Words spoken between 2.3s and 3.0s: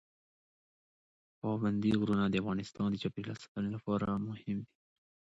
افغانستان د